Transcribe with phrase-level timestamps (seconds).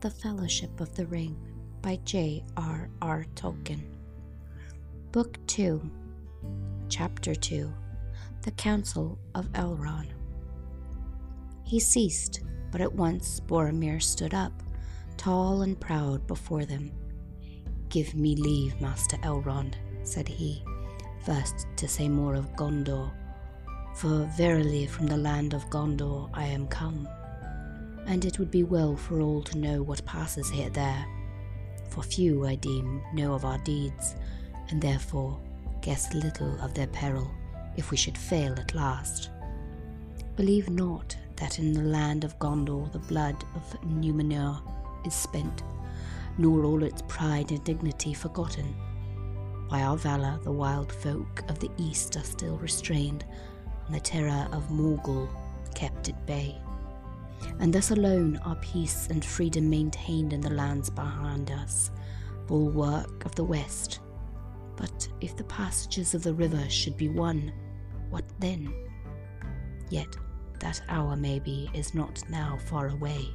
[0.00, 1.36] The Fellowship of the Ring
[1.80, 2.44] by J.
[2.56, 2.88] R.
[3.00, 3.26] R.
[3.34, 3.82] Tolkien.
[5.12, 5.80] Book 2,
[6.88, 7.72] Chapter 2
[8.42, 10.08] The Council of Elrond.
[11.64, 12.40] He ceased,
[12.70, 14.52] but at once Boromir stood up,
[15.16, 16.90] tall and proud before them.
[17.88, 20.64] Give me leave, Master Elrond, said he,
[21.24, 23.12] first to say more of Gondor,
[23.94, 27.06] for verily from the land of Gondor I am come
[28.06, 31.04] and it would be well for all to know what passes here there.
[31.88, 34.16] For few, I deem, know of our deeds,
[34.70, 35.38] and therefore
[35.82, 37.30] guess little of their peril
[37.76, 39.30] if we should fail at last.
[40.36, 44.60] Believe not that in the land of Gondor the blood of Numenor
[45.06, 45.62] is spent,
[46.38, 48.74] nor all its pride and dignity forgotten.
[49.68, 53.24] By our valour the wild folk of the east are still restrained,
[53.92, 55.28] the terror of Morgul
[55.74, 56.62] kept at bay
[57.60, 61.90] and thus alone are peace and freedom maintained in the lands behind us,
[62.46, 64.00] bulwark of the West.
[64.76, 67.52] But if the passages of the river should be won,
[68.10, 68.72] what then?
[69.90, 70.16] Yet
[70.60, 73.28] that hour maybe is not now far away.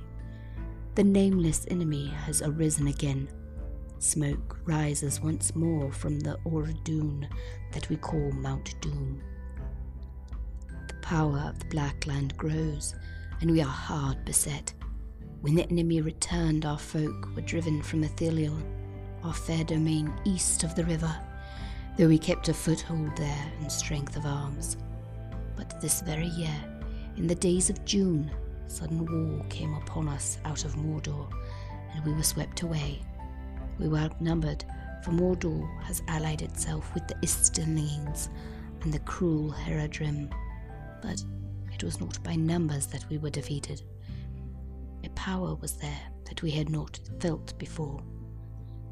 [0.95, 3.29] The nameless enemy has arisen again.
[3.99, 7.27] Smoke rises once more from the Orodruin
[7.71, 9.21] that we call Mount Doom.
[11.07, 12.93] Power of the Black Land grows,
[13.39, 14.73] and we are hard beset.
[15.39, 18.61] When the enemy returned, our folk were driven from Ithilien,
[19.23, 21.17] our fair domain east of the river,
[21.95, 24.75] though we kept a foothold there in strength of arms.
[25.55, 26.61] But this very year,
[27.15, 28.29] in the days of June,
[28.67, 31.31] sudden war came upon us out of Mordor,
[31.95, 32.99] and we were swept away.
[33.79, 34.65] We were outnumbered,
[35.05, 38.27] for Mordor has allied itself with the Easterlings
[38.81, 40.29] and the cruel Haradrim.
[41.01, 41.23] But
[41.73, 43.81] it was not by numbers that we were defeated.
[45.03, 48.01] A power was there that we had not felt before.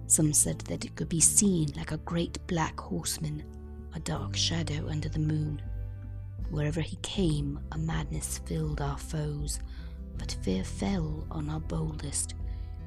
[0.08, 3.44] Some said that it could be seen like a great black horseman,
[3.96, 5.62] a dark shadow under the moon.
[6.52, 9.60] Wherever he came, a madness filled our foes,
[10.18, 12.36] but fear fell on our boldest,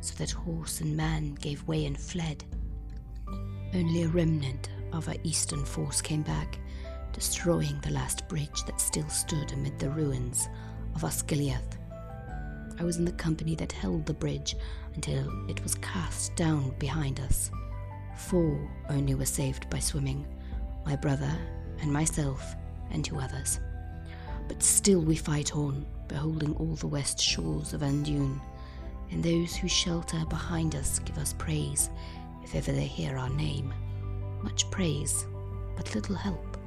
[0.00, 2.44] so that horse and man gave way and fled.
[3.74, 6.58] Only a remnant of our eastern force came back,
[7.12, 10.48] destroying the last bridge that still stood amid the ruins
[10.94, 11.78] of Osgiliath.
[12.78, 14.54] I was in the company that held the bridge
[14.94, 17.50] until it was cast down behind us.
[18.16, 20.26] Four only were saved by swimming
[20.84, 21.32] my brother
[21.80, 22.54] and myself
[22.90, 23.60] and two others.
[24.46, 28.40] But still we fight on, beholding all the west shores of Anduin,
[29.10, 31.90] and those who shelter behind us give us praise
[32.44, 33.72] if ever they hear our name.
[34.42, 35.26] Much praise,
[35.76, 36.57] but little help.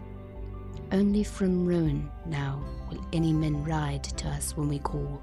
[0.94, 5.22] Only from Rohan now will any men ride to us when we call.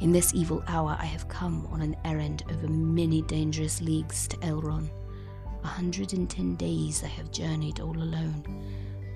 [0.00, 4.36] In this evil hour I have come on an errand over many dangerous leagues to
[4.38, 4.90] Elrond.
[5.64, 8.44] A hundred and ten days I have journeyed all alone,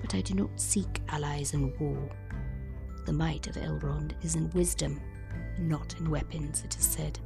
[0.01, 2.09] but I do not seek allies in war.
[3.05, 4.99] The might of Elrond is in wisdom,
[5.59, 7.19] not in weapons, it is said.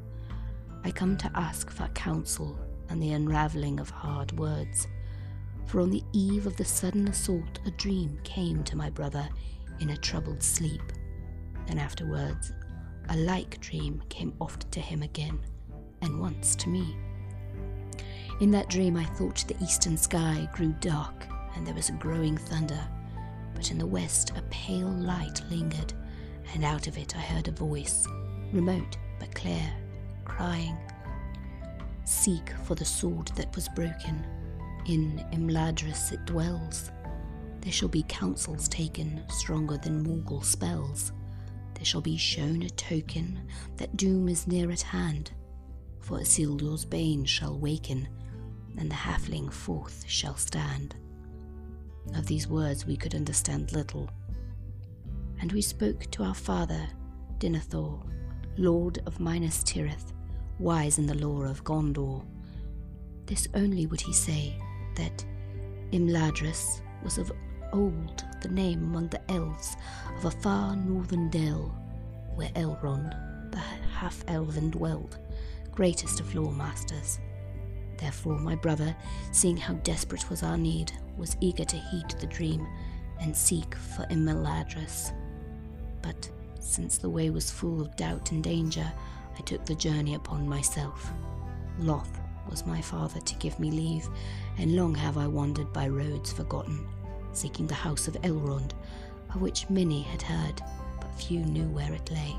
[0.83, 2.59] I come to ask for counsel
[2.89, 4.87] and the unravelling of hard words
[5.65, 9.27] for on the eve of the sudden assault a dream came to my brother
[9.79, 10.93] in a troubled sleep,
[11.67, 12.53] and afterwards
[13.09, 15.39] a like dream came oft to him again,
[16.01, 16.95] and once to me.
[18.41, 21.25] In that dream I thought the eastern sky grew dark
[21.55, 22.85] and there was a growing thunder,
[23.53, 25.93] but in the west a pale light lingered,
[26.53, 28.07] and out of it I heard a voice,
[28.51, 29.71] remote but clear,
[30.25, 30.77] crying,
[32.03, 34.23] Seek for the sword that was broken
[34.85, 36.91] in Imladris it dwells.
[37.61, 41.11] There shall be counsels taken stronger than Morgul spells.
[41.73, 43.41] There shall be shown a token
[43.77, 45.31] that doom is near at hand.
[45.99, 48.07] For Isildur's bane shall waken,
[48.77, 50.95] and the halfling forth shall stand.
[52.15, 54.09] Of these words we could understand little.
[55.41, 56.87] And we spoke to our father,
[57.39, 57.99] Denethor,
[58.57, 60.13] lord of Minas Tirith,
[60.59, 62.23] wise in the lore of Gondor.
[63.25, 64.55] This only would he say,
[64.95, 65.25] that
[65.91, 67.31] Imladris was of
[67.73, 69.75] old the name among the elves
[70.17, 71.75] of a far northern dell,
[72.35, 75.17] where Elrond, the half-elven, dwelled,
[75.71, 77.19] greatest of lore masters.
[77.97, 78.95] Therefore my brother,
[79.31, 82.67] seeing how desperate was our need, was eager to heed the dream
[83.21, 85.13] and seek for Imladris.
[86.01, 88.91] But since the way was full of doubt and danger,
[89.37, 91.09] I took the journey upon myself.
[91.79, 92.19] Loth
[92.49, 94.07] was my father to give me leave,
[94.57, 96.87] and long have I wandered by roads forgotten,
[97.33, 98.71] seeking the house of Elrond,
[99.33, 100.61] of which many had heard,
[100.99, 102.35] but few knew where it lay.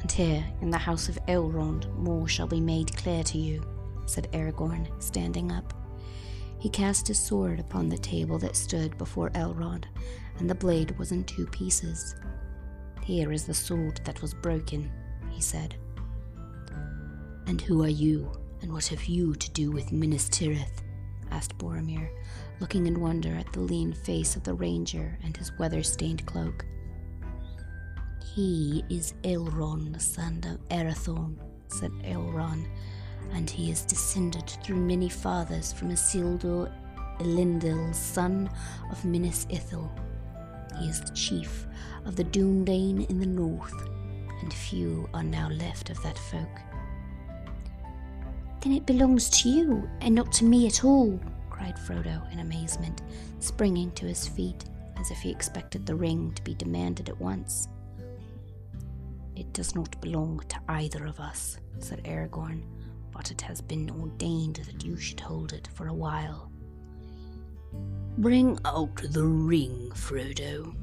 [0.00, 3.62] And here, in the house of Elrond, more shall be made clear to you,
[4.06, 5.72] said Aragorn, standing up.
[6.58, 9.84] He cast his sword upon the table that stood before Elrond,
[10.38, 12.14] and the blade was in two pieces.
[13.02, 14.90] Here is the sword that was broken,
[15.30, 15.76] he said.
[17.46, 18.30] And who are you,
[18.60, 20.82] and what have you to do with Minas Tirith?
[21.30, 22.10] asked Boromir,
[22.60, 26.64] looking in wonder at the lean face of the ranger and his weather stained cloak.
[28.34, 31.36] He is Elrond, the son of Arathorn,
[31.68, 32.66] said Elrond,
[33.32, 36.72] and he is descended through many fathers from Isildur
[37.18, 38.50] Elendil, son
[38.90, 39.90] of Minas Ithil.
[40.78, 41.66] He is the chief
[42.04, 43.88] of the Dunedain in the north,
[44.40, 46.60] and few are now left of that folk.
[48.62, 51.18] Then it belongs to you, and not to me at all,
[51.50, 53.02] cried Frodo in amazement,
[53.40, 54.64] springing to his feet
[54.98, 57.66] as if he expected the ring to be demanded at once.
[59.34, 62.62] It does not belong to either of us, said Aragorn,
[63.10, 66.50] but it has been ordained that you should hold it for a while.
[68.18, 70.74] Bring out the ring, Frodo,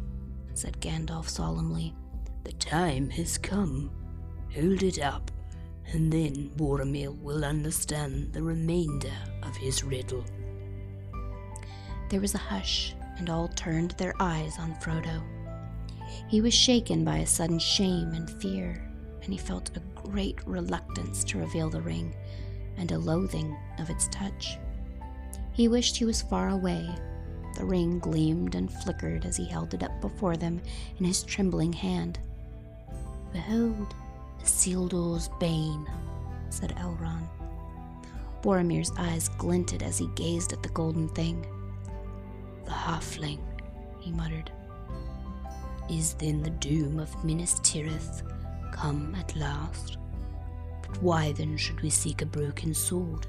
[0.53, 1.95] said Gandalf solemnly.
[2.43, 3.91] The time has come.
[4.53, 5.31] Hold it up,
[5.91, 9.11] and then Boromir will understand the remainder
[9.43, 10.23] of his riddle.
[12.09, 15.21] There was a hush, and all turned their eyes on Frodo.
[16.27, 18.81] He was shaken by a sudden shame and fear,
[19.23, 22.15] and he felt a great reluctance to reveal the ring,
[22.77, 24.57] and a loathing of its touch.
[25.51, 26.87] He wished he was far away.
[27.57, 30.61] The ring gleamed and flickered as he held it up before them
[30.97, 32.19] in his trembling hand.
[33.33, 33.93] Behold,
[34.43, 35.87] Isildur's bane,
[36.49, 37.27] said Elrond.
[38.41, 41.45] Boromir's eyes glinted as he gazed at the golden thing.
[42.65, 43.39] The halfling,
[43.99, 44.51] he muttered.
[45.89, 48.23] Is then the doom of Minas Tirith
[48.71, 49.97] come at last?
[50.87, 53.27] But why then should we seek a broken sword?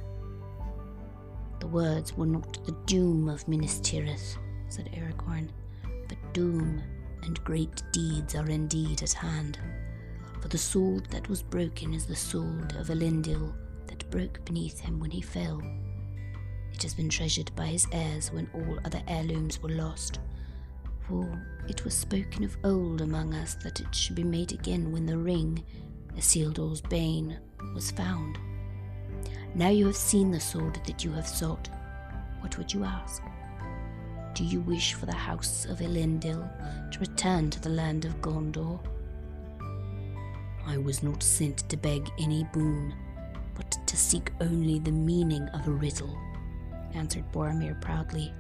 [1.59, 4.37] The words were not the doom of Minas Tirith,
[4.69, 5.49] said Aragorn,
[6.09, 6.83] but doom
[7.23, 9.59] and great deeds are indeed at hand.
[10.41, 13.53] For the sword that was broken is the sword of Elendil
[13.87, 15.61] that broke beneath him when he fell.
[16.73, 20.19] It has been treasured by his heirs when all other heirlooms were lost.
[21.07, 25.05] For it was spoken of old among us that it should be made again when
[25.05, 25.63] the ring,
[26.17, 27.39] Isildur's bane,
[27.75, 28.39] was found.
[29.55, 31.69] Now you have seen the sword that you have sought.
[32.41, 33.23] What would you ask?
[34.35, 36.49] Do you wish for the house of Elendil
[36.93, 38.81] to return to the land of Gondor?
[40.71, 42.95] I was not sent to beg any boon,
[43.57, 46.17] but to seek only the meaning of a riddle,
[46.95, 48.33] answered Boromir proudly.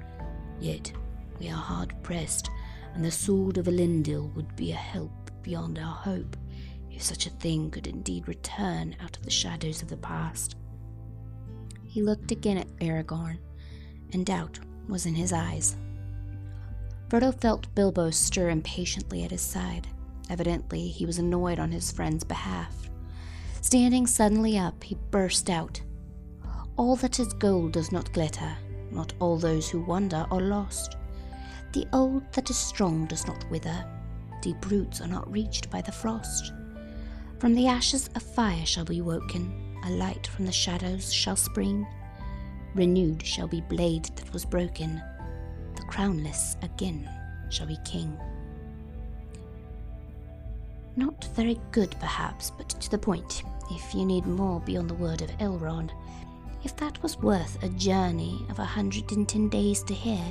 [0.60, 0.92] Yet
[1.40, 2.48] we are hard pressed,
[2.94, 5.10] and the sword of Elendil would be a help
[5.42, 6.36] beyond our hope,
[6.88, 10.54] if such a thing could indeed return out of the shadows of the past.
[11.84, 13.38] He looked again at Aragorn,
[14.12, 15.74] and doubt was in his eyes.
[17.08, 19.88] Frodo felt Bilbo stir impatiently at his side.
[20.30, 22.88] Evidently, he was annoyed on his friend's behalf.
[23.60, 25.82] Standing suddenly up, he burst out
[26.76, 28.56] All that is gold does not glitter,
[28.92, 30.96] not all those who wander are lost.
[31.72, 33.84] The old that is strong does not wither,
[34.40, 36.52] deep roots are not reached by the frost.
[37.38, 39.52] From the ashes a fire shall be woken,
[39.84, 41.86] a light from the shadows shall spring.
[42.74, 45.02] Renewed shall be blade that was broken,
[45.74, 47.10] the crownless again
[47.50, 48.16] shall be king.
[50.96, 55.22] Not very good, perhaps, but to the point, if you need more beyond the word
[55.22, 55.90] of Elrond.
[56.64, 60.22] If that was worth a journey of a hundred and ten days to hear,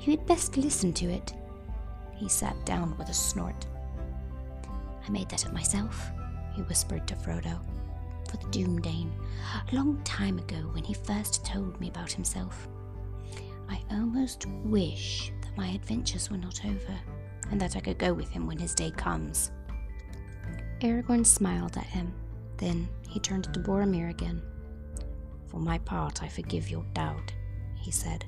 [0.00, 1.34] you had best listen to it.
[2.14, 3.66] He sat down with a snort.
[5.06, 6.10] I made that up myself,
[6.54, 7.58] he whispered to Frodo,
[8.30, 9.10] for the Dunedain,
[9.70, 12.68] a long time ago when he first told me about himself.
[13.68, 16.98] I almost wish that my adventures were not over,
[17.50, 19.50] and that I could go with him when his day comes.
[20.84, 22.12] Aragorn smiled at him.
[22.58, 24.42] Then he turned to Boromir again.
[25.46, 27.32] For my part, I forgive your doubt,
[27.74, 28.26] he said.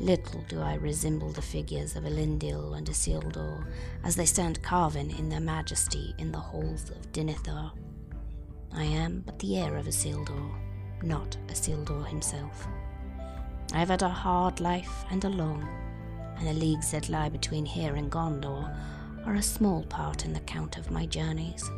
[0.00, 3.66] Little do I resemble the figures of Elendil and Isildur
[4.02, 7.70] as they stand carven in their majesty in the halls of Denethor.
[8.72, 10.50] I am but the heir of Isildur,
[11.04, 12.66] not Isildur himself.
[13.72, 15.68] I have had a hard life and a long,
[16.36, 18.74] and the leagues that lie between here and Gondor
[19.24, 21.70] are a small part in the count of my journeys.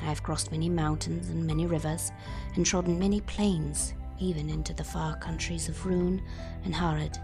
[0.00, 2.12] I have crossed many mountains and many rivers,
[2.54, 6.20] and trodden many plains, even into the far countries of Rhûn
[6.64, 7.18] and Harad,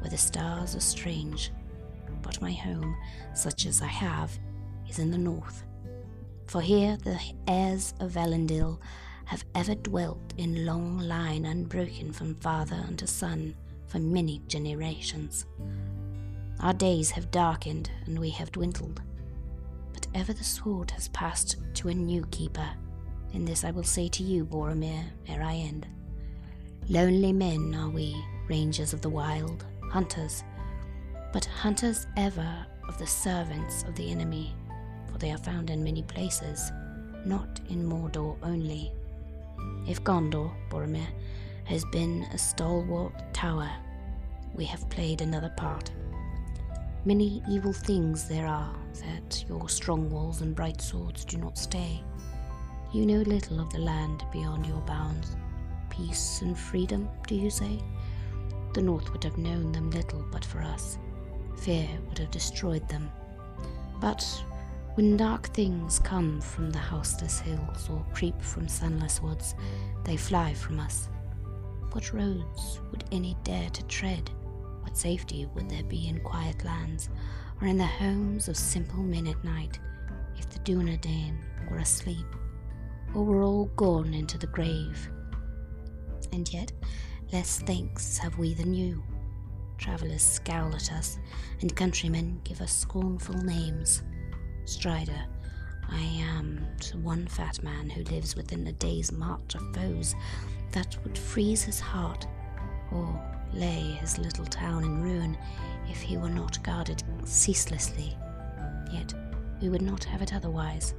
[0.00, 1.50] where the stars are strange.
[2.22, 2.96] But my home,
[3.34, 4.38] such as I have,
[4.88, 5.64] is in the north.
[6.46, 8.80] For here the heirs of Elendil
[9.26, 13.54] have ever dwelt in long line unbroken from father unto son
[13.86, 15.44] for many generations.
[16.60, 19.02] Our days have darkened and we have dwindled,
[20.14, 22.68] ever the sword has passed to a new keeper.
[23.34, 25.86] And this I will say to you, Boromir, ere I end.
[26.88, 28.16] Lonely men are we,
[28.48, 30.42] rangers of the wild, hunters,
[31.32, 34.54] but hunters ever of the servants of the enemy,
[35.10, 36.72] for they are found in many places,
[37.24, 38.90] not in Mordor only.
[39.86, 41.06] If Gondor, Boromir,
[41.64, 43.70] has been a stalwart tower,
[44.54, 45.90] we have played another part.
[47.08, 52.02] Many evil things there are that your strong walls and bright swords do not stay.
[52.92, 55.34] You know little of the land beyond your bounds.
[55.88, 57.80] Peace and freedom, do you say?
[58.74, 60.98] The North would have known them little but for us.
[61.62, 63.10] Fear would have destroyed them.
[64.02, 64.22] But
[64.92, 69.54] when dark things come from the houseless hills or creep from sunless woods,
[70.04, 71.08] they fly from us.
[71.92, 74.30] What roads would any dare to tread?
[74.88, 77.10] What safety would there be in quiet lands,
[77.60, 79.78] or in the homes of simple men at night,
[80.38, 81.36] if the Dunedain
[81.70, 82.24] were asleep,
[83.14, 85.10] or were all gone into the grave?
[86.32, 86.72] And yet,
[87.34, 89.04] less thanks have we than you.
[89.76, 91.18] Travellers scowl at us,
[91.60, 94.02] and countrymen give us scornful names.
[94.64, 95.22] Strider,
[95.86, 100.14] I am to one fat man who lives within a day's march of foes
[100.72, 102.26] that would freeze his heart,
[102.90, 105.36] or lay his little town in ruin
[105.88, 108.16] if he were not guarded ceaselessly.
[108.92, 109.14] Yet
[109.60, 110.94] we would not have it otherwise.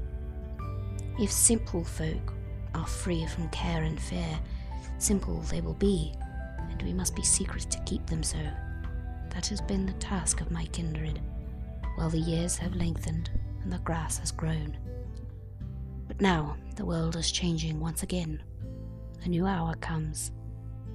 [1.20, 2.34] If simple folk
[2.74, 4.40] are free from care and fear,
[4.98, 6.14] simple they will be,
[6.70, 8.40] and we must be secret to keep them so.
[9.32, 11.22] That has been the task of my kindred,
[11.96, 13.30] while the years have lengthened
[13.64, 14.78] and the grass has grown.
[16.08, 18.42] But now the world is changing once again.
[19.24, 20.32] A new hour comes.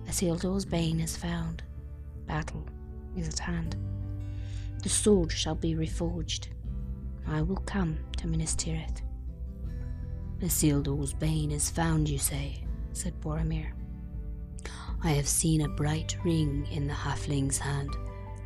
[0.06, 1.62] Isildur's bane is found.
[2.26, 2.64] Battle
[3.16, 3.76] is at hand.
[4.82, 6.48] The sword shall be reforged.
[7.26, 9.00] I will come to Minas Tirith.
[10.40, 13.72] Isildur's bane is found, you say, said Boromir.
[15.02, 17.90] I have seen a bright ring in the halfling's hand,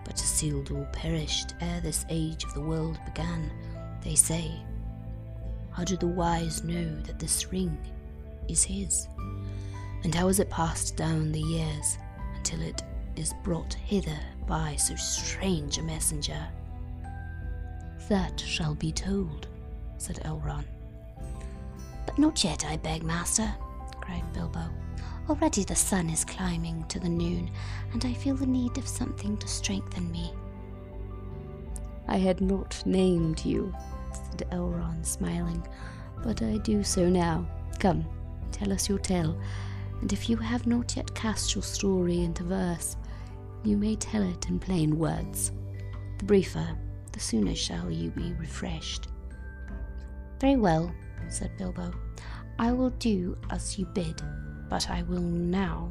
[0.05, 3.51] but Isildur perished ere this age of the world began,
[4.03, 4.53] they say.
[5.71, 7.79] How do the wise know that this ring
[8.49, 9.07] is his?
[10.05, 11.99] And how is it passed down the years
[12.37, 12.83] until it
[13.17, 16.47] is brought hither by so strange a messenger?
[18.09, 19.49] That shall be told,
[19.99, 20.65] said Elrond.
[22.07, 23.53] But not yet, I beg, master,
[24.01, 24.71] cried Bilbo.
[25.29, 27.51] Already the sun is climbing to the noon,
[27.93, 30.33] and I feel the need of something to strengthen me.
[32.07, 33.75] I had not named you,
[34.13, 35.67] said Elrond, smiling,
[36.25, 37.47] but I do so now.
[37.79, 38.07] Come,
[38.53, 39.39] tell us your tale,
[40.01, 42.97] and if you have not yet cast your story into verse,
[43.65, 45.53] you may tell it in plain words.
[46.19, 46.77] The briefer,
[47.13, 49.09] the sooner shall you be refreshed.
[50.41, 50.93] Very well,
[51.29, 51.93] said Bilbo.
[52.59, 54.23] I will do as you bid
[54.69, 55.91] but I will now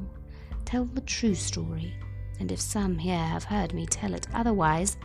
[0.65, 1.93] tell the true story,
[2.39, 4.97] and if some here have heard me tell it otherwise,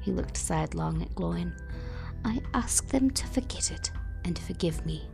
[0.00, 1.52] he looked sidelong at Glóin,
[2.24, 3.90] I ask them to forget it
[4.24, 5.09] and forgive me.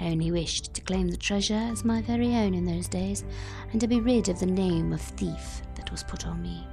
[0.00, 3.22] I only wished to claim the treasure as my very own in those days,
[3.72, 6.66] and to be rid of the name of thief that was put on me.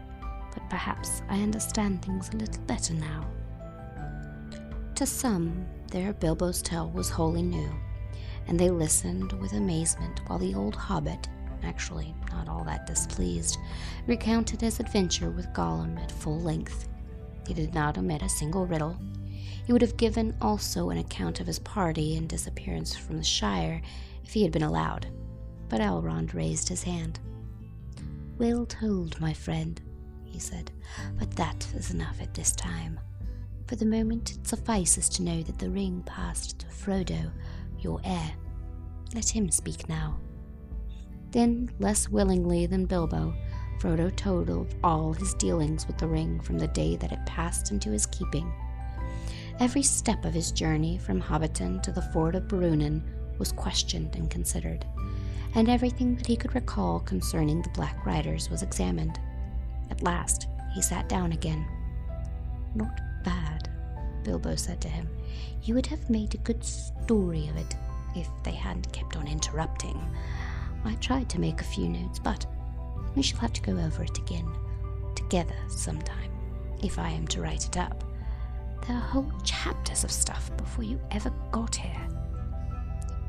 [0.54, 3.28] But perhaps I understand things a little better now.
[4.96, 7.70] To some, their Bilbo's tale was wholly new,
[8.48, 11.28] and they listened with amazement while the old hobbit,
[11.64, 13.58] actually not all that displeased,
[14.08, 16.88] recounted his adventure with Gollum at full length.
[17.46, 18.98] He did not omit a single riddle.
[19.66, 23.82] He would have given also an account of his party and disappearance from the Shire
[24.24, 25.08] if he had been allowed,
[25.70, 27.20] but Elrond raised his hand.
[28.38, 29.82] Well told, my friend,
[30.26, 30.72] he said,
[31.18, 33.00] but that is enough at this time.
[33.68, 37.32] For the moment it suffices to know that the ring passed to Frodo,
[37.80, 38.32] your heir.
[39.14, 40.20] Let him speak now.
[41.32, 43.34] Then, less willingly than Bilbo,
[43.80, 47.72] Frodo told of all his dealings with the ring from the day that it passed
[47.72, 48.52] into his keeping.
[49.60, 53.02] Every step of his journey from Hobbiton to the ford of Bruinen
[53.40, 54.86] was questioned and considered,
[55.56, 59.20] and everything that he could recall concerning the Black Riders was examined.
[59.90, 61.66] At last, he sat down again.
[62.76, 63.68] Not bad,
[64.24, 65.10] Bilbo said to him.
[65.64, 67.76] You would have made a good story of it
[68.16, 70.00] if they hadn't kept on interrupting.
[70.86, 72.46] I tried to make a few notes, but
[73.16, 74.48] we shall have to go over it again,
[75.16, 76.32] together sometime,
[76.84, 78.04] if I am to write it up.
[78.86, 82.08] There are whole chapters of stuff before you ever got here.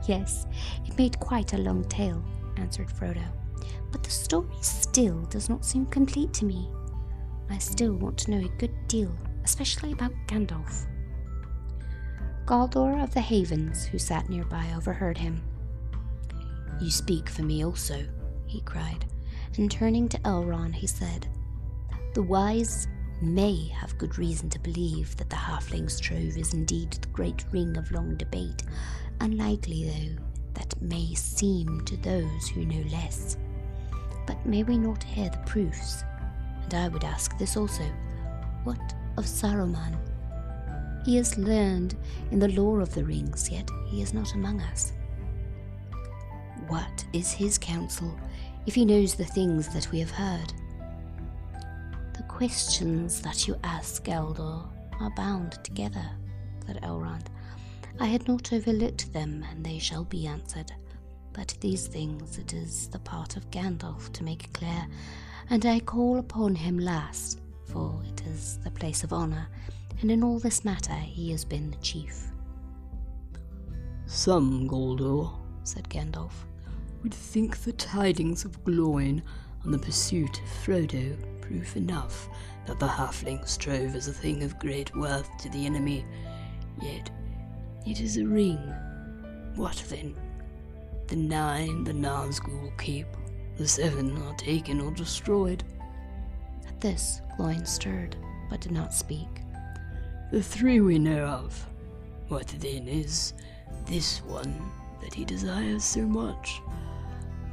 [0.06, 0.46] Yes,
[0.86, 2.24] it made quite a long tale,
[2.56, 3.24] answered Frodo,
[3.90, 6.68] but the story still does not seem complete to me.
[7.50, 9.14] I still want to know a good deal,
[9.44, 10.86] especially about Gandalf.
[12.44, 15.42] Galdor of the Havens, who sat nearby, overheard him.
[16.80, 18.06] You speak for me also,
[18.46, 19.04] he cried,
[19.56, 21.28] and turning to Elrond, he said,
[22.14, 22.86] The wise
[23.20, 27.76] may have good reason to believe that the Halfling's Trove is indeed the great ring
[27.76, 28.62] of long debate,
[29.20, 30.22] unlikely though
[30.54, 33.36] that may seem to those who know less.
[34.26, 36.04] But may we not hear the proofs?
[36.64, 37.84] And I would ask this also
[38.64, 39.96] what of Saruman?
[41.04, 41.96] He has learned
[42.30, 44.92] in the lore of the rings, yet he is not among us.
[46.66, 48.18] What is his counsel
[48.66, 50.52] if he knows the things that we have heard?
[52.38, 54.62] Questions that you ask, Galdor,
[55.00, 56.08] are bound together,
[56.64, 57.26] said Elrond.
[57.98, 60.70] I had not overlooked them, and they shall be answered.
[61.32, 64.86] But these things it is the part of Gandalf to make clear,
[65.50, 69.48] and I call upon him last, for it is the place of honour,
[70.00, 72.28] and in all this matter he has been the chief.
[74.06, 75.28] Some, Galdor,
[75.64, 76.44] said Gandalf,
[77.02, 79.24] would think the tidings of Gloin
[79.64, 81.16] and the pursuit of Frodo
[81.48, 82.28] proof enough
[82.66, 86.04] that the halfling's trove is a thing of great worth to the enemy.
[86.82, 87.10] Yet
[87.86, 88.58] it is a ring.
[89.56, 90.14] What then?
[91.08, 93.06] The nine the Nazgul keep,
[93.56, 95.64] the seven are taken or destroyed.
[96.66, 98.16] At this, Gloin stirred,
[98.50, 99.28] but did not speak.
[100.30, 101.66] The three we know of.
[102.28, 103.32] What then is
[103.86, 106.60] this one that he desires so much?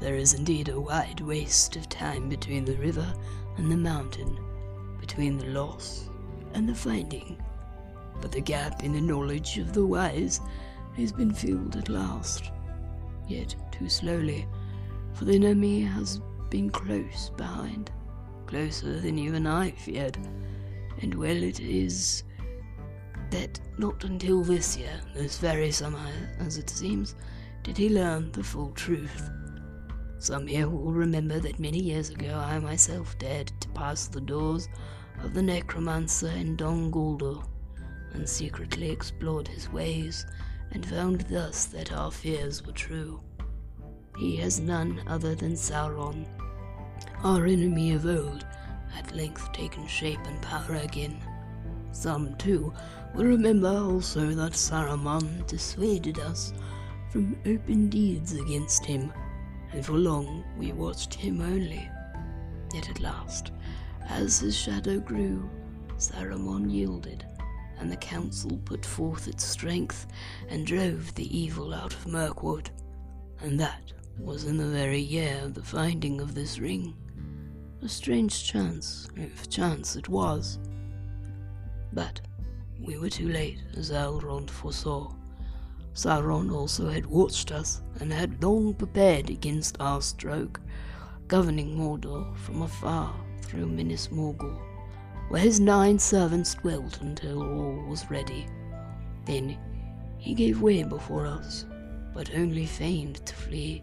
[0.02, 3.08] There is indeed a wide waste of time between the river
[3.58, 4.38] and the mountain,
[5.00, 6.10] between the loss
[6.54, 7.38] and the finding.
[8.22, 10.40] But the gap in the knowledge of the wise
[10.98, 12.52] has been filled at last,
[13.28, 14.48] yet too slowly,
[15.14, 17.92] for the enemy has been close behind,
[18.48, 20.18] closer than even I feared,
[21.02, 22.24] and well it is
[23.32, 27.16] that not until this year, this very summer, as it seems,
[27.64, 29.30] did he learn the full truth.
[30.20, 34.68] Some here will remember that many years ago I myself dared to pass the doors
[35.24, 37.44] of the necromancer in Dol Guldur,
[38.14, 40.26] and secretly explored his ways,
[40.72, 43.22] and found thus that our fears were true.
[44.18, 46.26] He has none other than Sauron,
[47.24, 48.46] our enemy of old,
[48.98, 51.20] at length taken shape and power again.
[51.92, 52.74] Some, too,
[53.14, 56.54] will remember also that Saruman dissuaded us
[57.10, 59.12] from open deeds against him,
[59.76, 61.92] and for long we watched him only.
[62.74, 63.52] Yet at last,
[64.08, 65.50] as his shadow grew,
[65.98, 67.26] Saruman yielded,
[67.78, 70.08] and the council put forth its strength
[70.48, 72.70] and drove the evil out of Mirkwood.
[73.42, 76.96] And that was in the very year of the finding of this ring.
[77.82, 80.58] A strange chance, if chance it was.
[81.92, 82.22] But
[82.80, 85.14] we were too late, as Elrond foresaw.
[85.96, 90.60] Sauron also had watched us, and had long prepared against our stroke,
[91.30, 94.60] governing Mordor from afar through Minas Morgul,
[95.30, 98.46] where his nine servants dwelt until all was ready.
[99.24, 99.58] Then
[100.18, 101.66] he gave way before us,
[102.14, 103.82] but only feigned to flee,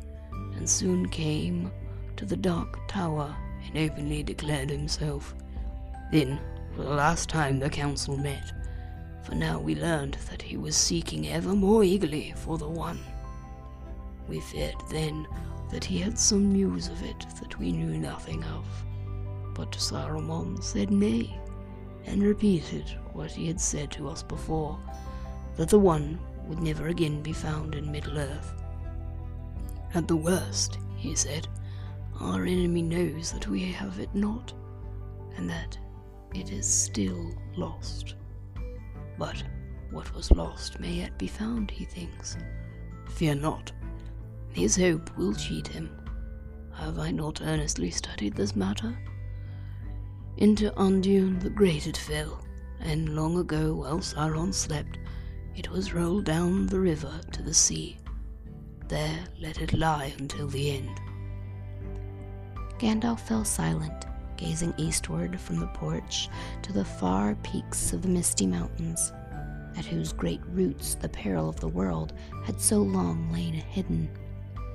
[0.55, 1.73] and soon came
[2.17, 5.35] to the Dark Tower and openly declared himself.
[6.11, 6.39] Then
[6.77, 8.53] for the last time the council met,
[9.23, 13.01] for now we learned that he was seeking ever more eagerly for the One.
[14.29, 15.27] We feared then
[15.71, 18.67] that he had some news of it that we knew nothing of,
[19.55, 21.39] but Saruman said nay,
[22.05, 24.79] and repeated what he had said to us before,
[25.57, 28.55] that the One would never again be found in Middle-earth.
[29.95, 31.47] At the worst, he said,
[32.21, 34.53] our enemy knows that we have it not,
[35.37, 35.79] and that
[36.35, 38.15] it is still lost.
[39.19, 39.43] But
[39.91, 42.37] what was lost may yet be found, he thinks.
[43.11, 43.73] Fear not.
[44.51, 45.91] His hope will cheat him.
[46.75, 48.97] Have I not earnestly studied this matter?
[50.39, 52.43] Into Anduin the Great it fell,
[52.81, 54.99] and long ago, while Sauron slept,
[55.55, 57.99] it was rolled down the river to the sea.
[58.89, 61.01] There let it lie until the end.
[62.79, 64.07] Gandalf fell silent,
[64.43, 66.29] gazing eastward from the porch
[66.63, 69.13] to the far peaks of the misty mountains,
[69.77, 72.13] at whose great roots the peril of the world
[72.45, 74.11] had so long lain hidden.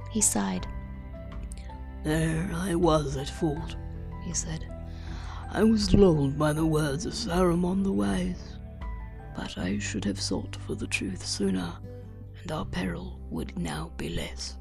[0.10, 0.66] He sighed.
[2.06, 3.76] There I was at fault,
[4.24, 4.66] he said.
[5.52, 8.58] I was lulled by the words of Saruman the Wise.
[9.36, 11.74] But I should have sought for the truth sooner,
[12.42, 14.58] and our peril would now be less.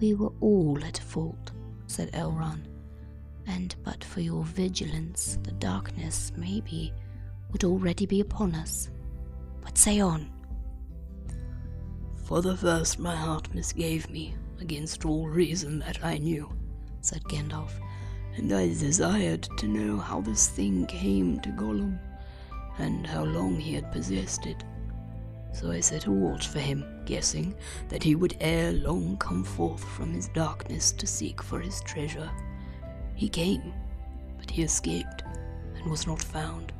[0.00, 1.52] We were all at fault,
[1.86, 2.66] said Elrond,
[3.46, 6.92] and but for your vigilance, the darkness, maybe,
[7.52, 8.90] would already be upon us.
[9.62, 10.30] But say on.
[12.24, 16.50] For the first my heart misgave me, against all reason that I knew,
[17.00, 17.72] said Gandalf,
[18.36, 21.98] and I desired to know how this thing came to Gollum,
[22.78, 24.64] and how long he had possessed it.
[25.52, 27.54] So I set a watch for him, guessing
[27.88, 32.30] that he would ere long come forth from his darkness to seek for his treasure.
[33.16, 33.72] He came,
[34.38, 35.24] but he escaped,
[35.74, 36.72] and was not found.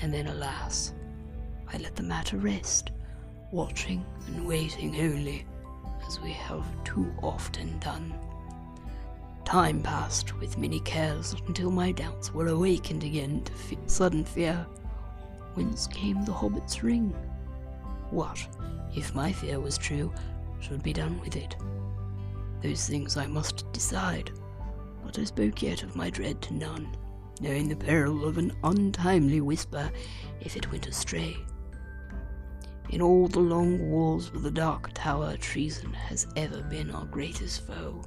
[0.00, 0.94] And then, alas,
[1.72, 2.92] I let the matter rest,
[3.50, 5.44] watching and waiting only,
[6.06, 8.14] as we have too often done.
[9.44, 14.64] Time passed with many cares until my doubts were awakened again to sudden fear.
[15.54, 17.12] Whence came the hobbit's ring?
[18.10, 18.46] What,
[18.94, 20.12] if my fear was true,
[20.60, 21.56] should be done with it?
[22.62, 24.30] Those things I must decide,
[25.18, 26.96] I spoke yet of my dread to none,
[27.40, 29.90] knowing the peril of an untimely whisper
[30.40, 31.36] if it went astray.
[32.90, 37.66] In all the long wars of the Dark Tower, treason has ever been our greatest
[37.66, 38.02] foe.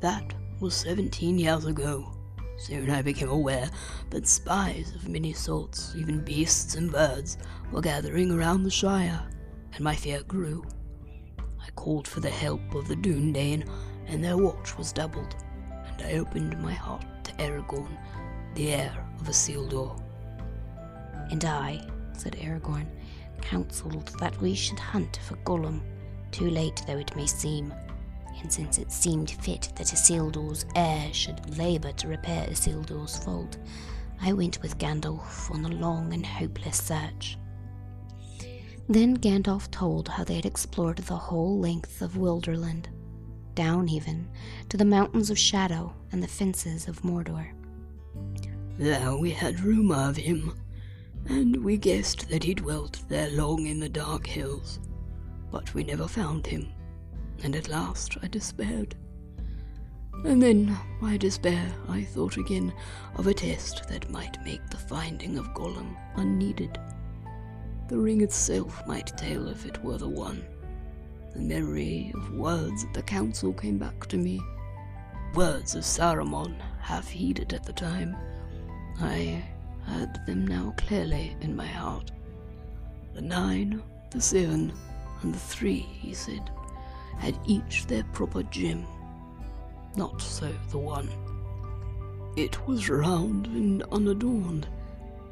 [0.00, 2.10] That was seventeen years ago.
[2.56, 3.68] Soon I became aware
[4.10, 7.36] that spies of many sorts, even beasts and birds,
[7.72, 9.28] were gathering around the Shire,
[9.74, 10.64] and my fear grew.
[11.60, 13.68] I called for the help of the Dúnedain,
[14.06, 15.36] and their watch was doubled,
[16.04, 17.96] I opened my heart to Aragorn,
[18.54, 19.98] the heir of Isildur.
[21.30, 22.86] And I, said Aragorn,
[23.40, 25.80] counselled that we should hunt for Gollum,
[26.30, 27.72] too late though it may seem.
[28.42, 33.56] And since it seemed fit that Isildur's heir should labour to repair Isildur's fault,
[34.20, 37.38] I went with Gandalf on the long and hopeless search.
[38.88, 42.86] Then Gandalf told how they had explored the whole length of Wilderland,
[43.54, 44.28] down even
[44.68, 47.52] to the mountains of Shadow and the fences of Mordor.
[48.78, 50.52] There we had rumour of him,
[51.26, 54.80] and we guessed that he dwelt there long in the dark hills,
[55.50, 56.72] but we never found him,
[57.42, 58.96] and at last I despaired.
[60.24, 62.72] And then, by despair, I thought again
[63.16, 66.78] of a test that might make the finding of Gollum unneeded.
[67.88, 70.44] The ring itself might tell if it were the one.
[71.34, 74.40] The memory of words at the council came back to me.
[75.34, 78.16] Words of Saruman, half heeded at the time.
[79.00, 79.44] I
[79.84, 82.12] heard them now clearly in my heart.
[83.14, 84.72] The nine, the seven,
[85.22, 86.50] and the three, he said,
[87.18, 88.86] had each their proper gem.
[89.96, 91.08] Not so the one.
[92.36, 94.68] It was round and unadorned,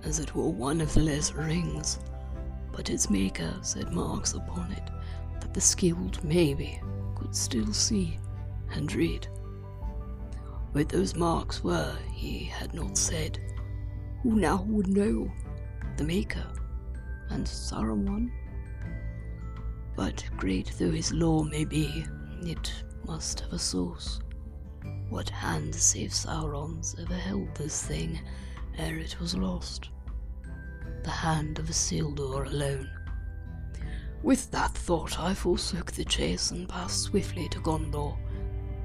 [0.02, 2.00] as it were one of the lesser rings,
[2.72, 4.90] but its maker set marks upon it
[5.52, 6.80] the skilled maybe
[7.14, 8.18] could still see
[8.72, 9.28] and read.
[10.72, 13.38] What those marks were, he had not said.
[14.22, 15.30] Who now would know?
[15.96, 16.46] The Maker
[17.30, 18.30] and Saruman?
[19.94, 22.06] But great though his lore may be,
[22.42, 22.72] it
[23.06, 24.20] must have a source.
[25.10, 28.18] What hand save Sauron's ever held this thing
[28.78, 29.90] ere it was lost?
[31.04, 32.88] The hand of a Isildur alone.
[34.22, 38.16] With that thought, I forsook the chase and passed swiftly to Gondor.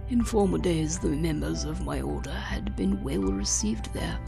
[0.10, 4.20] In former days, the members of my order had been well received there,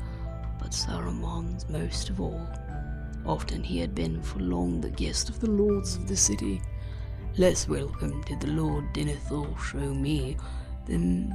[0.59, 2.47] but Saruman's most of all.
[3.25, 6.61] Often he had been for long the guest of the lords of the city.
[7.37, 10.37] Less welcome did the Lord Denethor show me
[10.85, 11.33] than,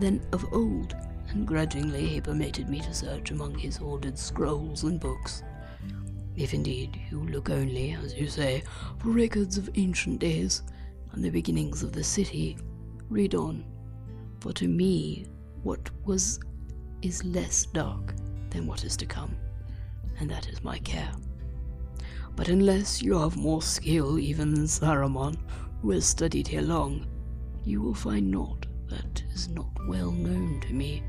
[0.00, 0.96] than of old,
[1.28, 5.42] and grudgingly he permitted me to search among his hoarded scrolls and books.
[6.36, 8.62] If indeed you look only, as you say,
[8.98, 10.62] for records of ancient days
[11.12, 12.56] and the beginnings of the city,
[13.08, 13.64] read on.
[14.40, 15.26] For to me,
[15.62, 16.40] what was
[17.02, 18.14] is less dark
[18.50, 19.36] than what is to come,
[20.18, 21.12] and that is my care.
[22.36, 25.36] But unless you have more skill even than Saruman,
[25.82, 27.06] who has studied here long,
[27.64, 31.02] you will find naught that is not well known to me,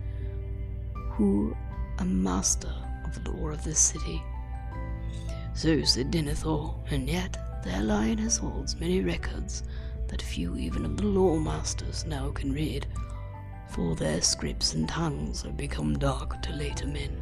[1.12, 1.55] who
[1.99, 2.73] am master
[3.05, 4.21] of the lore of this city.
[5.53, 7.81] So said Denethor, and yet there
[8.15, 9.63] his halls many records
[10.07, 12.87] that few even of the lore masters now can read,
[13.69, 17.15] for their scripts and tongues have become dark to later men.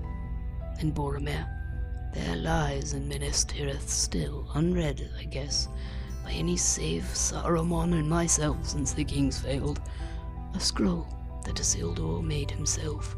[0.80, 1.48] In Boromir,
[2.14, 5.68] there lies in Minas Tirith still, unread, I guess,
[6.24, 9.82] by any save Saruman and myself since the kings failed,
[10.56, 11.08] a scroll
[11.46, 13.16] that Isildur made himself.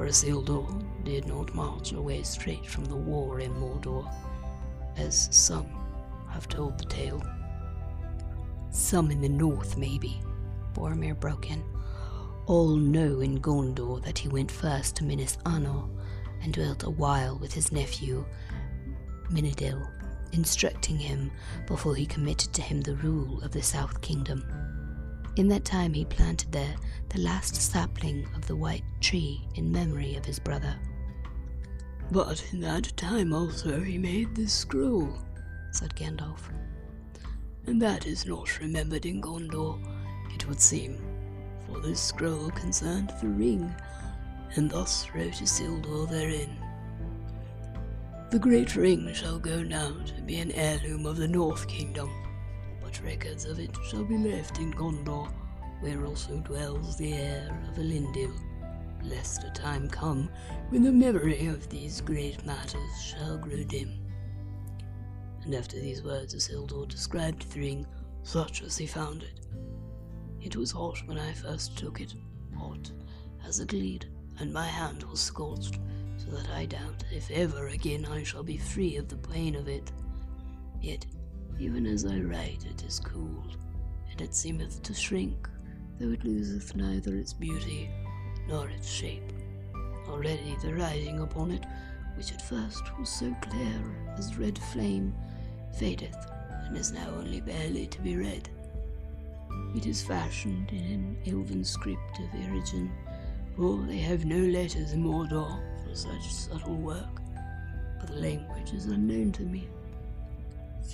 [0.00, 4.10] For Isildur did not march away straight from the war in Mordor,
[4.96, 5.66] as some
[6.30, 7.22] have told the tale.
[8.70, 10.18] Some in the north, maybe,
[10.72, 11.62] Boromir broke in.
[12.46, 15.90] All know in Gondor that he went first to Minas Anor
[16.40, 18.24] and dwelt a while with his nephew
[19.30, 19.86] Meneldil,
[20.32, 21.30] instructing him
[21.66, 24.69] before he committed to him the rule of the South Kingdom.
[25.36, 26.74] In that time he planted there
[27.08, 30.76] the last sapling of the white tree in memory of his brother.
[32.10, 35.16] But in that time also he made this scroll,
[35.70, 36.50] said Gandalf.
[37.66, 39.78] And that is not remembered in Gondor,
[40.34, 41.00] it would seem,
[41.66, 43.72] for this scroll concerned the ring,
[44.56, 46.56] and thus wrote Isildur therein.
[48.30, 52.10] The great ring shall go now to be an heirloom of the North Kingdom,
[52.98, 55.30] records of it shall be left in Gondor,
[55.80, 58.32] where also dwells the heir of Elendil,
[59.04, 60.28] lest a time come
[60.70, 63.92] when the memory of these great matters shall grow dim.
[65.44, 67.86] And after these words Isildur described the ring
[68.22, 69.40] such as he found it.
[70.42, 72.14] It was hot when I first took it,
[72.56, 72.90] hot
[73.46, 74.06] as a gleed,
[74.38, 75.78] and my hand was scorched,
[76.16, 79.68] so that I doubt if ever again I shall be free of the pain of
[79.68, 79.92] it.
[80.80, 81.06] Yet,
[81.60, 83.58] even as I write, it is cooled,
[84.10, 85.46] and it seemeth to shrink,
[85.98, 87.90] though it loseth neither its beauty
[88.48, 89.30] nor its shape.
[90.08, 91.66] Already the writing upon it,
[92.16, 93.82] which at first was so clear
[94.16, 95.14] as red flame,
[95.78, 96.16] fadeth,
[96.64, 98.48] and is now only barely to be read.
[99.76, 102.90] It is fashioned in an elven script of Eregion,
[103.54, 107.20] for they have no letters in Mordor for such subtle work,
[108.00, 109.68] but the language is unknown to me.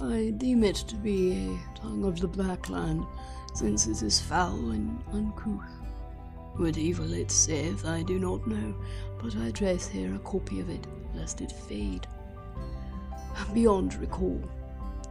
[0.00, 3.06] I deem it to be a tongue of the Black Land,
[3.54, 5.70] since it is foul and uncouth.
[6.56, 8.74] What evil it saith I do not know,
[9.22, 12.06] but I trace here a copy of it, lest it fade.
[13.54, 14.42] Beyond recall,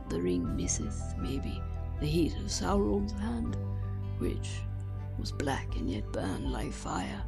[0.09, 1.59] the ring misseth, maybe,
[1.99, 3.57] the heat of Sauron's hand,
[4.19, 4.59] which
[5.17, 7.23] was black and yet burned like fire,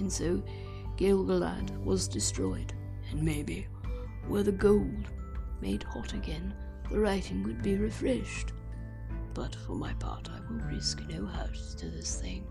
[0.00, 0.42] and so
[0.98, 2.74] Gil-galad was destroyed,
[3.10, 3.66] and maybe,
[4.28, 5.08] were the gold
[5.62, 6.54] made hot again,
[6.90, 8.52] the writing would be refreshed.
[9.32, 12.44] But for my part, I will risk no hurt to this thing.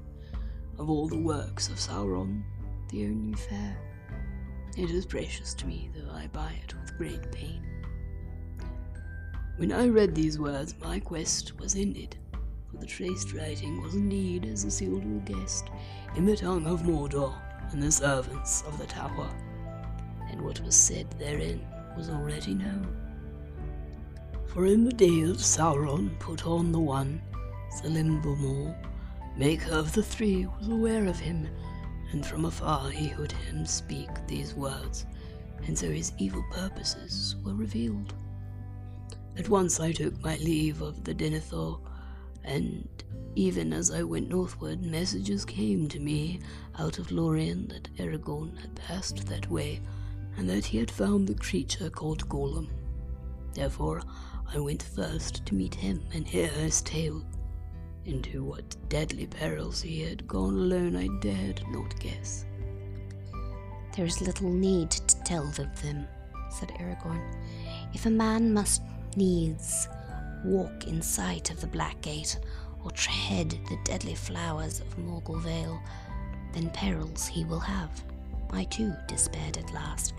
[0.78, 2.43] Of all the works of Sauron,
[2.89, 3.78] the only fair.
[4.78, 7.62] It is precious to me, though I buy it with great pain.
[9.58, 12.15] When I read these words, my quest was ended,
[12.71, 15.69] for the traced writing was indeed, as Isildur guessed,
[16.15, 17.34] in the tongue of Mordor
[17.71, 19.30] and the servants of the tower,
[20.30, 21.60] and what was said therein
[21.97, 23.09] was already known.
[24.54, 27.22] For in the day that Sauron put on the one,
[27.78, 28.76] Celebrimbor,
[29.38, 31.48] maker of the three, was aware of him,
[32.12, 35.06] and from afar he heard him speak these words,
[35.68, 38.16] and so his evil purposes were revealed.
[39.38, 41.80] At once I took my leave of the Denethor,
[42.44, 42.88] and
[43.36, 46.40] even as I went northward, messages came to me
[46.80, 49.80] out of Lorien that Aragorn had passed that way,
[50.38, 52.72] and that he had found the creature called Gollum.
[53.54, 54.02] Therefore,
[54.52, 57.24] I went first to meet him and hear his tale.
[58.06, 62.46] Into what deadly perils he had gone alone I dared not guess.
[63.96, 66.08] There is little need to tell of them,
[66.50, 67.22] said Aragorn.
[67.94, 68.82] If a man must
[69.16, 69.88] needs
[70.44, 72.40] walk in sight of the Black Gate
[72.84, 75.80] or tread the deadly flowers of Morgul Vale,
[76.54, 78.04] then perils he will have.
[78.50, 80.16] I too despaired at last,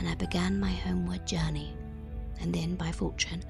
[0.00, 1.76] and I began my homeward journey.
[2.40, 3.42] And then, by fortune,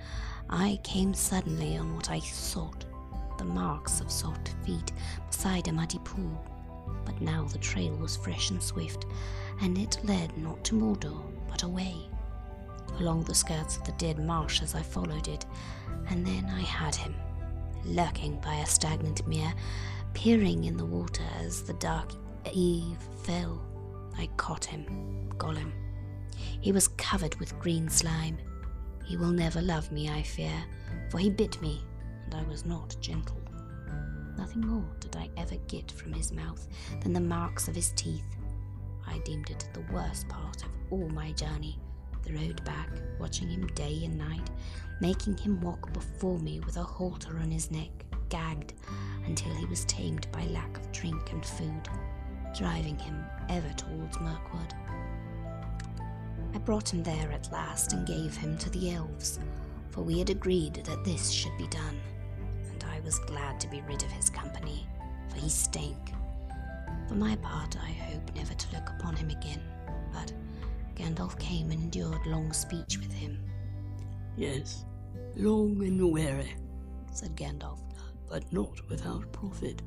[0.49, 2.85] I came suddenly on what I sought
[3.37, 4.93] the marks of soft feet
[5.31, 6.45] beside a muddy pool.
[7.05, 9.07] But now the trail was fresh and swift,
[9.61, 12.09] and it led not to Mordor, but away
[12.99, 15.47] along the skirts of the dead marsh as I followed it,
[16.11, 17.15] and then I had him,
[17.85, 19.53] lurking by a stagnant mere,
[20.15, 22.13] peering in the water as the dark
[22.53, 23.61] eve fell.
[24.17, 25.73] I caught him, Gollum.
[26.61, 28.39] He was covered with green slime.
[29.09, 30.53] He will never love me, I fear,
[31.09, 31.83] for he bit me,
[32.27, 33.41] and I was not gentle.
[34.37, 36.69] Nothing more did I ever get from his mouth
[37.01, 38.37] than the marks of his teeth.
[39.07, 41.79] I deemed it the worst part of all my journey,
[42.23, 44.51] the road back, watching him day and night,
[45.01, 48.75] making him walk before me with a halter on his neck, gagged
[49.25, 51.89] until he was tamed by lack of drink and food,
[52.55, 54.75] driving him ever towards Mirkwood.
[56.59, 59.39] I brought him there at last and gave him to the elves,
[59.91, 62.01] for we had agreed that this should be done,
[62.73, 64.85] and I was glad to be rid of his company,
[65.29, 66.13] for he stank.
[67.07, 69.63] For my part, I hope never to look upon him again.
[70.13, 70.33] But
[70.97, 73.39] Gandalf came and endured long speech with him.
[74.37, 74.85] Yes,
[75.37, 76.57] long and weary,
[77.13, 77.79] said Gandalf,
[78.29, 79.81] but not without profit.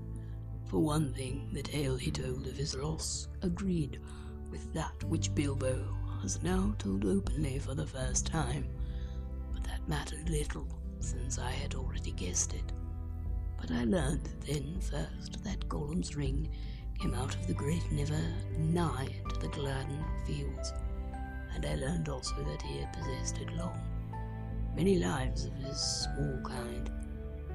[0.67, 3.99] For one thing, the tale he told of his loss agreed
[4.49, 8.67] with that which Bilbo has now told openly for the first time.
[9.53, 10.67] But that mattered little,
[10.99, 12.71] since I had already guessed it.
[13.59, 16.49] But I learned then first that Gollum's ring
[16.99, 18.21] came out of the great River
[18.57, 20.73] nigh to the Gladden fields,
[21.55, 23.79] and I learned also that he had possessed it long,
[24.75, 26.89] many lives of his small kind.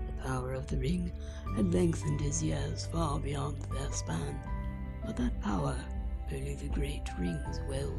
[0.07, 1.13] The power of the ring
[1.55, 4.41] had lengthened his years far beyond their span,
[5.05, 5.77] but that power
[6.33, 7.95] only the great rings will.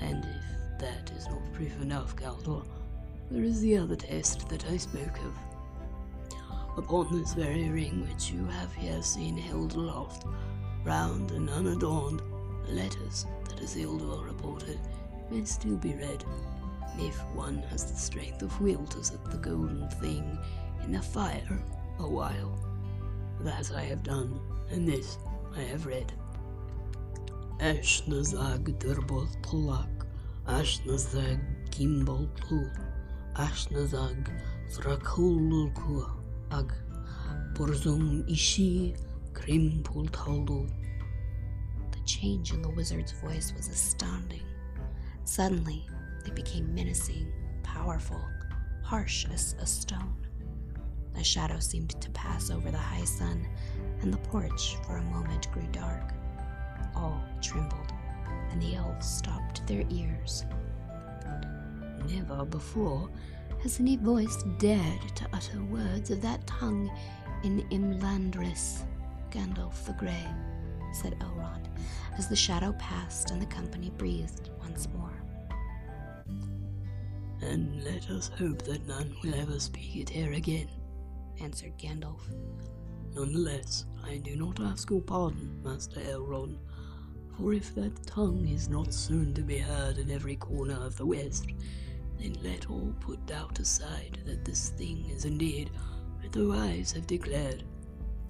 [0.00, 2.64] And if that is not proof enough, Galdor,
[3.30, 5.34] there is the other test that I spoke of.
[6.76, 10.26] Upon this very ring which you have here seen held aloft,
[10.84, 12.20] round and unadorned,
[12.66, 14.78] the letters that Isildur reported
[15.30, 16.22] may still be read,
[16.98, 20.38] if one has the strength of will to set the golden thing
[20.84, 21.58] in the fire
[21.98, 22.58] a while.
[23.40, 24.38] That I have done,
[24.70, 25.18] and this
[25.56, 26.12] I have read.
[27.58, 30.04] Ashnazag Durbal Tulak,
[30.46, 31.40] Ashnazag
[31.70, 32.70] Gimbal Tu,
[33.34, 34.28] Ashnazag
[34.70, 36.06] Thrakululku
[36.52, 36.70] Ag,
[37.54, 38.94] Burzum Ishi
[39.32, 40.68] Krimpul Taldu.
[41.92, 44.44] The change in the wizard's voice was astounding.
[45.24, 45.86] Suddenly,
[46.26, 48.22] it became menacing, powerful,
[48.82, 50.26] harsh as a stone.
[51.18, 53.48] A shadow seemed to pass over the high sun,
[54.02, 56.12] and the porch for a moment grew dark
[56.96, 57.92] all trembled,
[58.50, 60.44] and the elves stopped their ears.
[62.08, 63.10] Never before
[63.62, 66.90] has any voice dared to utter words of that tongue
[67.44, 68.84] in Imladris,
[69.30, 70.26] Gandalf the Grey,
[70.92, 71.66] said Elrond,
[72.16, 75.12] as the shadow passed and the company breathed once more.
[77.42, 80.68] And let us hope that none will ever speak it here again,
[81.40, 82.22] answered Gandalf.
[83.14, 86.58] Nonetheless, I do not ask your pardon, Master Elrond,
[87.36, 91.06] for if that tongue is not soon to be heard in every corner of the
[91.06, 91.46] West,
[92.18, 95.70] then let all put doubt aside that this thing is indeed,
[96.20, 97.62] what the wise have declared,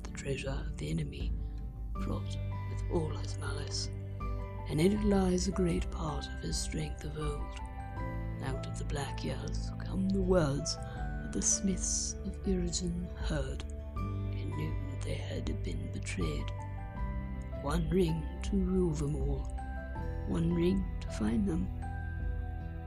[0.03, 1.33] the treasure of the enemy,
[2.03, 2.37] fraught
[2.71, 3.91] with all his malice.
[4.69, 7.61] And in it lies a great part of his strength of old.
[8.45, 13.63] Out of the black years come the words that the smiths of Eregion heard,
[13.95, 16.51] and knew that they had been betrayed.
[17.67, 19.45] One ring to rule them all,
[20.29, 21.67] one ring to find them,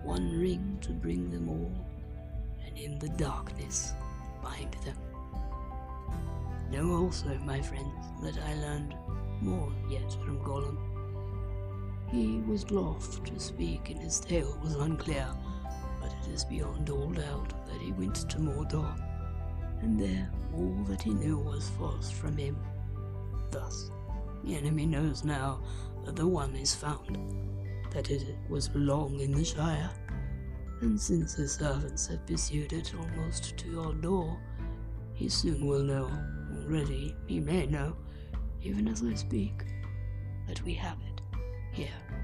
[0.04, 1.86] one ring to bring them all,
[2.66, 3.92] and in the darkness
[4.42, 4.96] bind them.
[6.72, 8.96] Know also, my friends, that I learned
[9.42, 10.78] more yet from Gollum.
[12.10, 15.28] He was loth to speak, and his tale was unclear,
[16.00, 18.96] but it is beyond all doubt that he went to Mordor,
[19.82, 22.56] and there all that he knew was forced from him.
[23.52, 23.92] Thus,
[24.44, 25.62] the enemy knows now
[26.06, 27.18] that the one is found,
[27.92, 29.90] that it was long in the Shire,
[30.82, 34.40] and since his servants have pursued it almost to your door,
[35.14, 36.10] he soon will know,
[36.64, 37.96] already he may know,
[38.62, 39.66] even as I speak,
[40.48, 41.22] that we have it
[41.72, 42.19] here.